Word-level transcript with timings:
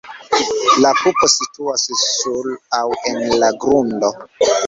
La 0.85 0.93
pupo 1.01 1.27
situas 1.33 1.83
sur 2.05 2.49
aŭ 2.79 2.83
en 3.13 3.21
la 3.45 3.51
grundo. 3.67 4.13